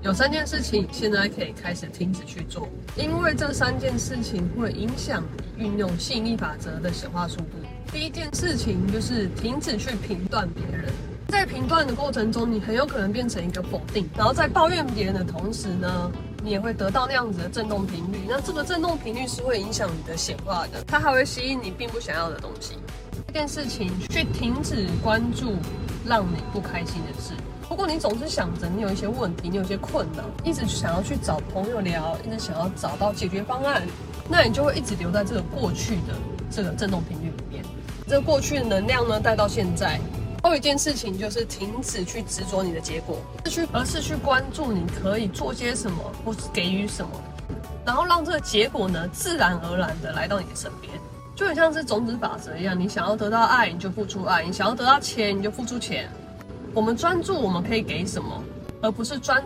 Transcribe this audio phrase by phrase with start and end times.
[0.00, 5.24] 有三件事情现在可以开始停止去做，因为这三件事情会影响
[5.56, 7.58] 你运用吸引力法则的显化速度。
[7.90, 10.92] 第一件事情就是停止去评断别人，
[11.26, 16.12] 在评断的过程中，你很有可能变成一个否定，然后在抱怨别人的同时呢，
[16.44, 18.18] 你也会得到那样子的振动频率。
[18.28, 22.76] 那这个振动频率是会影响你的显化的，它还会吸引你并不想要的东西。
[23.26, 25.56] 这件事情去停止关注
[26.06, 27.32] 让你不开心的事。
[27.70, 33.82] 如果你总是想着你有一些问题，你有些困难，一直想要去找朋友聊，一直想要找到解决方案，
[34.28, 36.14] 那你就会一直留在这个过去的
[36.50, 37.62] 这个振动频率里面。
[38.06, 40.00] 这个过去的能量呢，带到现在。
[40.42, 47.10] 还有一件事情就是停止去执着你的结果，是去而是去关注你可以做些什么，或是给予什么，
[47.84, 50.90] 然后让这个结果呢，自然而然的来到你的身边。
[51.34, 56.08] 就很像是种子法则一样，你想要得到爱，你就付出爱；你想要得到钱，你就付出钱。
[56.74, 58.42] 我们专注我们可以给什么，
[58.80, 59.36] 而不是专